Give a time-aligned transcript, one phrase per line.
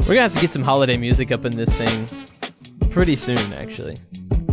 [0.00, 2.06] We're gonna have to get some holiday music up in this thing
[2.90, 3.96] pretty soon, actually.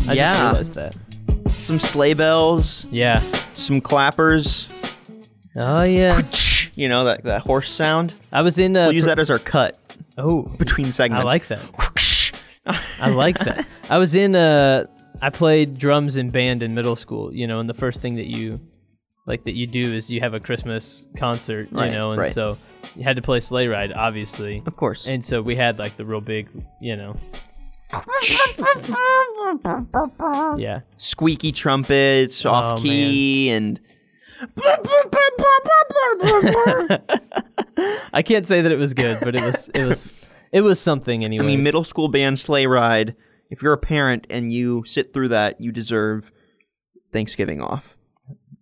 [0.07, 0.31] I Yeah.
[0.33, 0.95] just realized that.
[1.51, 3.21] Some sleigh bells, Yeah.
[3.53, 4.67] some clappers.
[5.55, 6.21] Oh yeah.
[6.75, 8.13] You know that that horse sound.
[8.31, 8.77] I was in.
[8.77, 9.77] Uh, We'll use that as our cut
[10.17, 11.23] Oh, between segments.
[11.25, 11.61] I like that.
[12.99, 13.65] I like that.
[13.89, 14.35] I was in.
[14.35, 14.85] Uh,
[15.21, 17.33] I played drums in band in middle school.
[17.33, 18.59] You know, and the first thing that you
[19.29, 21.69] like that you do is you have a Christmas concert.
[21.71, 22.33] Right, you know, and right.
[22.33, 22.57] so
[22.95, 24.63] you had to play Sleigh Ride, obviously.
[24.65, 25.07] Of course.
[25.07, 26.49] And so we had like the real big,
[26.81, 27.15] you know.
[30.59, 30.81] Yeah.
[30.97, 33.79] Squeaky trumpets, off Oh, key, and
[38.13, 40.11] I can't say that it was good, but it was it was
[40.51, 41.43] it was something anyway.
[41.43, 43.15] I mean, middle school band sleigh ride.
[43.49, 46.31] If you're a parent and you sit through that, you deserve
[47.11, 47.95] Thanksgiving off.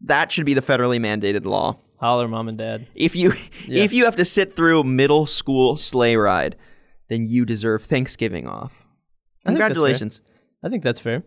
[0.07, 1.77] That should be the federally mandated law.
[1.97, 2.87] holler, mom and dad.
[2.95, 3.33] If you
[3.67, 3.83] Yeah.
[3.83, 6.55] if you have to sit through middle school sleigh ride,
[7.09, 8.85] then you deserve Thanksgiving off.
[9.45, 9.75] I think that's fair.
[9.75, 10.21] Congratulations.
[10.63, 11.23] I think that's fair.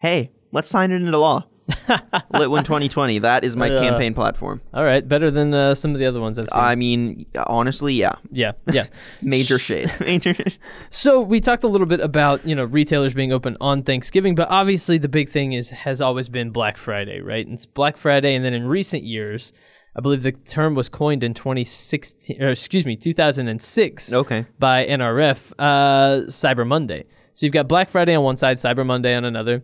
[0.00, 1.46] Hey, let's sign it into law.
[2.34, 3.20] Litwin 2020.
[3.20, 4.60] That is my Uh, campaign platform.
[4.74, 6.60] All right, better than uh, some of the other ones I've seen.
[6.60, 8.12] I mean, honestly, yeah.
[8.30, 8.86] yeah, yeah.
[9.22, 9.90] Major shade.
[10.00, 10.34] Major.
[10.90, 14.48] So we talked a little bit about you know retailers being open on Thanksgiving, but
[14.50, 17.44] obviously the big thing is has always been Black Friday, right?
[17.46, 19.52] And it's Black Friday, and then in recent years,
[19.96, 24.46] I believe the term was coined in 2016, or excuse me, 2006 Okay.
[24.58, 27.04] by NRF, uh, Cyber Monday.
[27.34, 29.62] So you've got Black Friday on one side, Cyber Monday on another.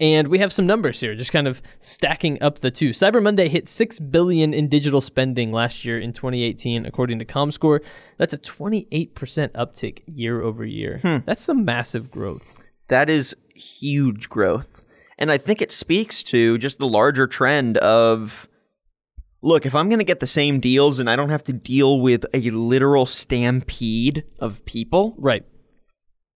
[0.00, 2.90] And we have some numbers here, just kind of stacking up the two.
[2.90, 7.80] Cyber Monday hit six billion in digital spending last year in 2018, according to ComScore.
[8.18, 9.12] That's a 28%
[9.52, 10.98] uptick year over year.
[11.02, 11.18] Hmm.
[11.26, 12.62] That's some massive growth.
[12.88, 14.84] That is huge growth.
[15.18, 18.48] And I think it speaks to just the larger trend of
[19.42, 22.00] look, if I'm going to get the same deals and I don't have to deal
[22.00, 25.44] with a literal stampede of people, Right,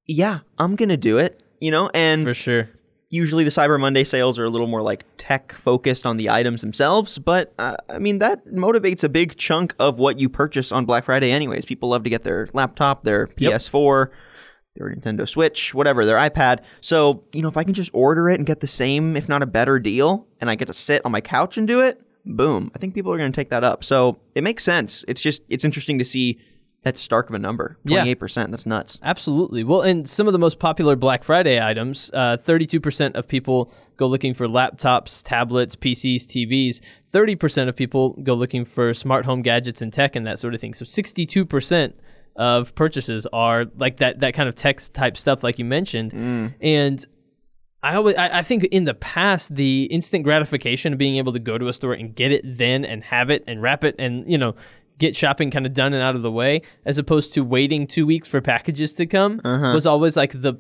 [0.07, 1.91] yeah, I'm going to do it, you know?
[1.95, 2.71] And for sure.
[3.11, 6.61] Usually the Cyber Monday sales are a little more like tech focused on the items
[6.61, 10.85] themselves, but uh, I mean that motivates a big chunk of what you purchase on
[10.85, 11.65] Black Friday anyways.
[11.65, 14.11] People love to get their laptop, their PS4,
[14.77, 16.61] their Nintendo Switch, whatever, their iPad.
[16.81, 19.43] So, you know, if I can just order it and get the same if not
[19.43, 22.71] a better deal and I get to sit on my couch and do it, boom.
[22.75, 23.85] I think people are going to take that up.
[23.85, 25.05] So, it makes sense.
[25.09, 26.39] It's just it's interesting to see
[26.83, 27.77] that stark of a number.
[27.87, 28.99] 28%, that's nuts.
[29.03, 29.65] Absolutely.
[29.65, 34.07] Well, and some of the most popular Black Friday items, uh, 32% of people go
[34.07, 36.81] looking for laptops, tablets, PCs, TVs.
[37.13, 40.61] 30% of people go looking for smart home gadgets and tech and that sort of
[40.61, 40.73] thing.
[40.75, 41.93] So 62%
[42.37, 46.13] of purchases are like that that kind of tech type stuff like you mentioned.
[46.61, 47.05] And
[47.83, 51.41] I always I, I think in the past the instant gratification of being able to
[51.41, 54.31] go to a store and get it then and have it and wrap it and
[54.31, 54.55] you know
[54.99, 58.05] get shopping kind of done and out of the way as opposed to waiting two
[58.05, 59.73] weeks for packages to come Uh-huh.
[59.73, 60.55] was always like the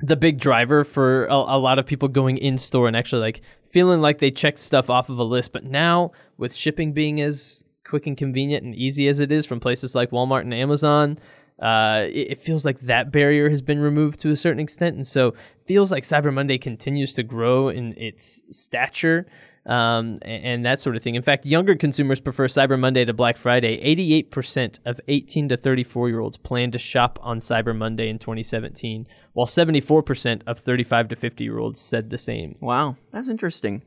[0.00, 3.40] the big driver for a, a lot of people going in store and actually like
[3.68, 5.52] feeling like they checked stuff off of a list.
[5.52, 9.60] But now with shipping being as quick and convenient and easy as it is from
[9.60, 11.18] places like Walmart and Amazon
[11.60, 15.06] uh, it, it feels like that barrier has been removed to a certain extent, and
[15.06, 15.32] so
[15.66, 19.26] feels like Cyber Monday continues to grow in its stature
[19.66, 21.14] um, and, and that sort of thing.
[21.14, 23.80] In fact, younger consumers prefer Cyber Monday to Black Friday.
[23.82, 28.18] Eighty-eight percent of eighteen to thirty-four year olds plan to shop on Cyber Monday in
[28.18, 32.56] 2017, while seventy-four percent of thirty-five to fifty year olds said the same.
[32.60, 33.82] Wow, that's interesting.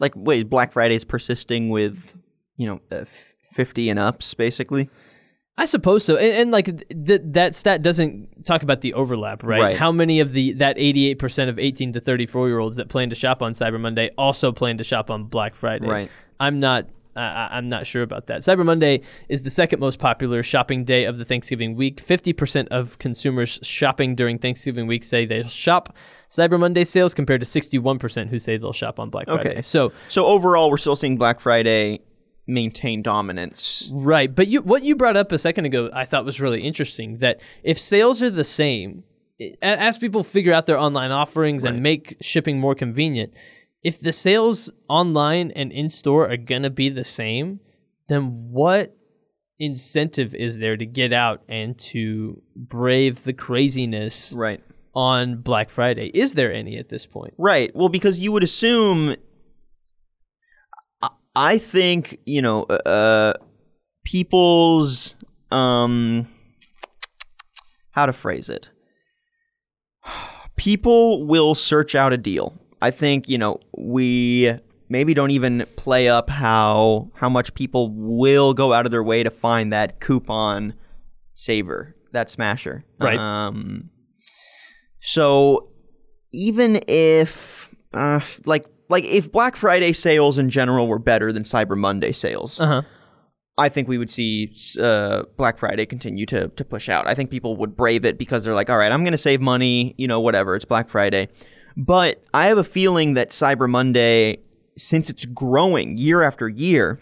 [0.00, 2.14] Like, wait, Black Friday's persisting with,
[2.56, 3.04] you know, uh,
[3.52, 4.88] 50 and ups, basically?
[5.60, 9.60] I suppose so, and, and like th- that stat doesn't talk about the overlap, right?
[9.60, 9.76] Right.
[9.76, 12.76] How many of the that eighty eight percent of eighteen to thirty four year olds
[12.76, 15.86] that plan to shop on Cyber Monday also plan to shop on Black Friday?
[15.88, 16.10] Right.
[16.38, 16.86] I'm not.
[17.16, 18.42] I I- I'm not sure about that.
[18.42, 22.00] Cyber Monday is the second most popular shopping day of the Thanksgiving week.
[22.00, 25.96] Fifty percent of consumers shopping during Thanksgiving week say they shop
[26.30, 29.50] Cyber Monday sales, compared to sixty-one percent who say they'll shop on Black Friday.
[29.50, 29.62] Okay.
[29.62, 31.98] So So, overall, we're still seeing Black Friday
[32.48, 33.88] maintain dominance.
[33.92, 37.18] Right, but you what you brought up a second ago, I thought was really interesting.
[37.18, 39.04] That if sales are the same,
[39.62, 41.74] as people figure out their online offerings Right.
[41.74, 43.32] and make shipping more convenient,
[43.84, 47.60] if the sales online and in store are gonna be the same,
[48.08, 48.94] then what
[49.60, 54.60] incentive is there to get out and to brave the craziness Right.
[54.94, 56.10] on Black Friday?
[56.14, 57.34] Is there any at this point?
[57.38, 57.74] Right.
[57.74, 59.16] Well, because you would assume.
[61.38, 63.34] I- think you know, uh,
[64.04, 65.14] people's
[65.50, 66.28] um,
[67.92, 68.68] how to phrase it.
[70.56, 72.54] People will search out a deal.
[72.82, 74.52] I think you know we
[74.88, 79.22] maybe don't even play up how how much people will go out of their way
[79.22, 80.74] to find that coupon
[81.34, 82.84] saver, that smasher.
[83.00, 83.18] Right.
[83.18, 83.90] Um,
[85.00, 85.68] so
[86.32, 91.76] even if uh, like like if Black Friday sales in general were better than Cyber
[91.76, 92.82] Monday sales, Uh huh.
[93.60, 97.08] I think we would see uh, Black Friday continue to to push out.
[97.08, 99.40] I think people would brave it because they're like, all right, I'm going to save
[99.40, 100.54] money, you know, whatever.
[100.54, 101.28] It's Black Friday.
[101.76, 104.38] But I have a feeling that Cyber Monday,
[104.76, 107.00] since it's growing year after year,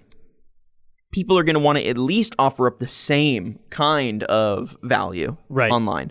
[1.12, 5.36] people are going to want to at least offer up the same kind of value
[5.48, 5.70] Right.
[5.70, 6.10] online.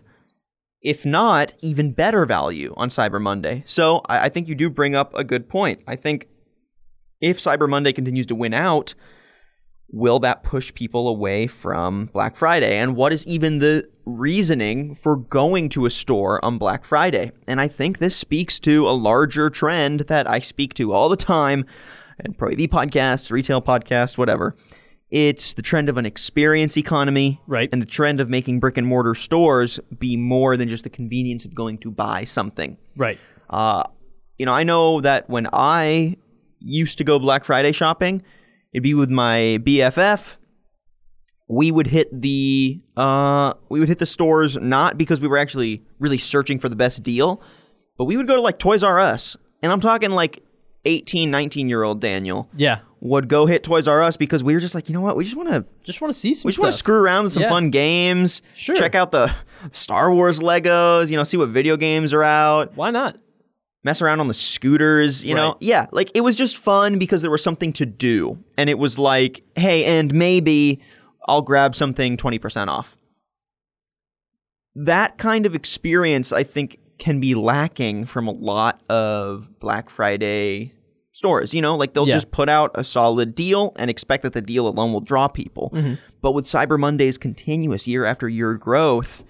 [0.86, 3.64] If not, even better value on Cyber Monday.
[3.66, 5.82] So I, I think you do bring up a good point.
[5.88, 6.28] I think
[7.20, 8.94] if Cyber Monday continues to win out,
[9.90, 12.78] will that push people away from Black Friday?
[12.78, 17.32] And what is even the reasoning for going to a store on Black Friday?
[17.48, 21.18] And I think this speaks to a larger trend that I speak to all the
[21.18, 21.66] time
[22.20, 24.56] and probably AV podcasts, retail podcasts, whatever.
[25.16, 27.70] It's the trend of an experience economy Right.
[27.72, 31.46] and the trend of making brick and mortar stores be more than just the convenience
[31.46, 32.76] of going to buy something.
[32.98, 33.18] Right.
[33.50, 33.84] Uh,
[34.38, 36.18] you know, I know that when I
[36.60, 38.24] used to go Black Friday shopping,
[38.74, 40.36] it'd be with my BFF.
[41.48, 45.82] We would hit the uh, we would hit the stores not because we were actually
[45.98, 47.42] really searching for the best deal,
[47.98, 50.42] but we would go to like Toys R Us, and I'm talking like
[50.86, 52.80] 18, 19 year old Daniel Yeah.
[53.06, 55.24] Would go hit Toys R Us because we were just like, you know what, we
[55.24, 57.34] just want to Just want to see some we just want to screw around with
[57.34, 57.50] some Yeah.
[57.50, 58.42] fun games.
[58.56, 58.76] Sure.
[58.76, 59.34] Check out the
[59.72, 61.10] Star Wars Legos.
[61.12, 62.76] You know, see what video games are out.
[62.76, 63.18] Why not?
[63.84, 65.24] Mess around on the scooters.
[65.24, 68.68] You know, yeah, like it was just fun because there was something to do, and
[68.70, 70.82] it was like, hey, and maybe
[71.28, 72.98] I'll grab something twenty percent off.
[74.74, 80.74] That kind of experience, I think, can be lacking from a lot of Black Friday
[81.16, 81.54] stores.
[81.54, 82.14] You know, like they'll Yeah.
[82.14, 85.72] just put out a solid deal and expect that the deal alone will draw people.
[85.74, 85.98] Mhm.
[86.22, 89.24] But with Cyber Monday's continuous year after year growth,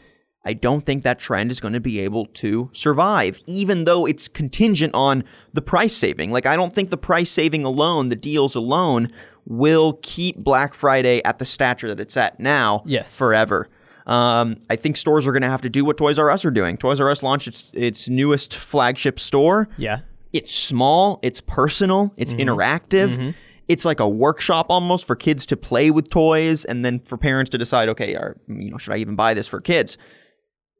[0.43, 4.27] I don't think that trend is going to be able to survive, even though it's
[4.27, 5.23] contingent on
[5.53, 6.31] the price saving.
[6.31, 9.11] Like, I don't think the price saving alone, the deals alone,
[9.47, 13.15] will keep Black Friday at the stature that it's at now Yes.
[13.15, 13.69] forever.
[14.07, 16.51] Um, I think stores are going to have to do what Toys R Us are
[16.51, 16.77] doing.
[16.77, 19.99] Toys R Us launched its, its newest flagship store Yeah.
[20.35, 22.49] It's small, it's personal, it's mm-hmm.
[22.49, 23.15] interactive.
[23.15, 23.29] Mm-hmm.
[23.69, 27.49] It's like a workshop almost for kids to play with toys and then for parents
[27.51, 29.97] to decide, okay, are, you know, should I even buy this for kids?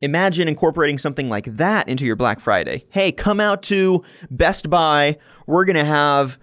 [0.01, 2.85] Imagine incorporating something like that into your Black Friday.
[2.89, 5.17] Hey, come out to Best Buy.
[5.47, 6.37] We're going to have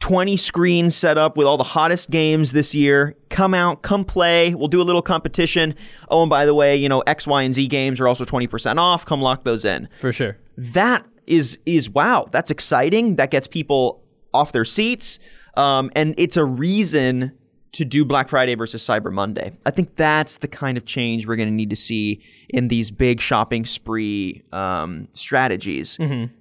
[0.00, 3.16] 20 screens set up with all the hottest games this year.
[3.30, 4.54] Come out, come play.
[4.54, 5.74] We'll do a little competition.
[6.10, 8.76] Oh, and by the way, you know, X, Y, and Z games are also 20%
[8.76, 9.06] off.
[9.06, 10.36] Come lock those in For sure.
[10.58, 14.02] that is is wow that's exciting that gets people
[14.34, 15.18] off their seats
[15.56, 17.32] um, and it's a reason
[17.72, 21.36] to do black friday versus cyber monday i think that's the kind of change we're
[21.36, 22.20] going to need to see
[22.50, 26.32] in these big shopping spree um, strategies Mm-hmm.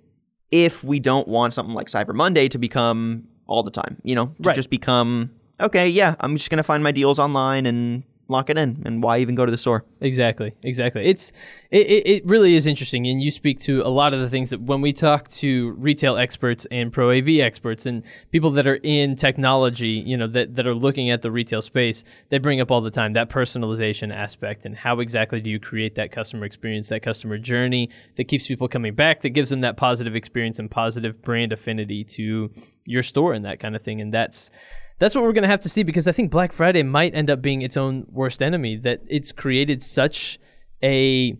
[0.51, 4.27] if we don't want something like cyber monday to become all the time you know
[4.27, 4.55] to Right.
[4.55, 8.57] just become okay yeah i'm just going to find my deals online and lock it
[8.57, 11.05] in and why even go to the store Exactly, exactly.
[11.05, 11.31] It's
[11.71, 14.61] it, it, really is interesting, and you speak to a lot of the things that
[14.61, 19.15] when we talk to retail experts and pro AV experts and people that are in
[19.15, 22.81] technology, you know, that that are looking at the retail space, they bring up all
[22.81, 27.01] the time that personalization aspect and how exactly do you create that customer experience, that
[27.01, 31.19] customer journey that keeps people coming back, that gives them that positive experience and positive
[31.23, 32.51] brand affinity to
[32.85, 34.51] your store and that kind of thing, and that's
[34.99, 37.29] that's what we're going to have to see because I think Black Friday might end
[37.29, 38.77] up being its own worst enemy.
[38.77, 40.39] That it's created such
[40.83, 41.37] a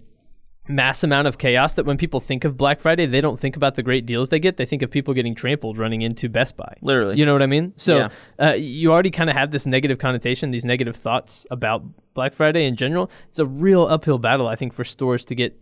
[0.67, 3.75] mass amount of chaos that when people think of Black Friday, they don't think about
[3.75, 4.57] the great deals they get.
[4.57, 6.73] They think of people getting trampled running into Best Buy.
[6.81, 7.17] Literally.
[7.17, 7.73] You know what I mean?
[7.75, 8.09] So Yeah.
[8.39, 11.83] uh, you already kind of have this negative connotation, these negative thoughts about
[12.15, 13.11] Black Friday in general.
[13.29, 15.55] It's a real uphill battle, I think, for stores to get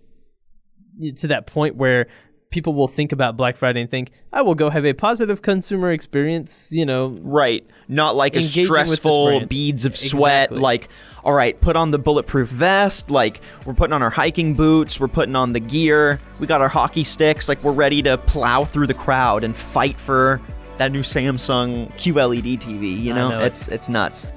[1.17, 2.07] to that point where
[2.53, 5.91] people will think about Black Friday and think, I will go have a positive consumer
[5.91, 7.65] experience, you know, Right.
[7.88, 10.45] Not like a Engaging with this stressful beads of sweat.
[10.45, 10.60] Exactly.
[10.60, 10.89] Like,
[11.24, 13.10] all right, put on the bulletproof vest.
[13.10, 15.00] Like, we're putting on our hiking boots.
[15.00, 16.19] We're putting on the gear.
[16.39, 17.50] We got our hockey sticks.
[17.50, 20.39] Like, we're ready to plow through the crowd and fight for
[20.77, 23.01] that new Samsung QLED TV.
[23.01, 23.48] You know, know it.
[23.48, 24.27] it's it's nuts.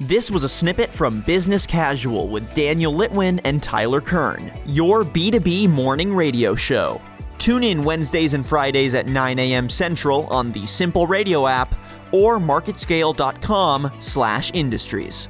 [0.00, 5.68] This was a snippet from Business Casual with Daniel Litwin and Tyler Kern, your B2B
[5.68, 7.00] morning radio show.
[7.38, 9.70] Tune in Wednesdays and Fridays at 9 a.m.
[9.70, 11.76] Central on the Simple Radio app
[12.10, 15.28] or marketscale.com slash industries.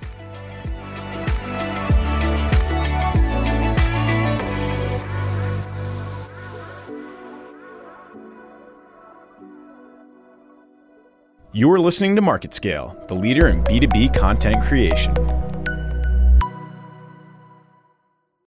[11.56, 15.14] You are listening to Market Scale, the leader in B2B content creation.